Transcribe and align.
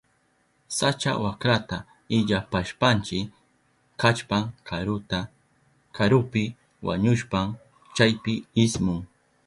Sacha 0.77 1.11
wakrata 1.23 1.77
illapashpanchi 2.19 3.19
kallpan 4.03 4.43
karuta. 4.71 5.19
Karupi 5.99 6.43
wañushpan 6.89 7.47
chaypi 7.95 8.33
ismun. 8.67 8.99